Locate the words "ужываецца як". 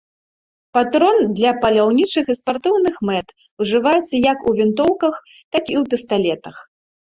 3.67-4.49